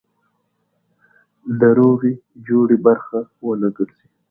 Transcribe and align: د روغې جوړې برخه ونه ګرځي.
د 1.59 1.61
روغې 1.77 2.13
جوړې 2.47 2.77
برخه 2.85 3.19
ونه 3.45 3.69
ګرځي. 3.77 4.07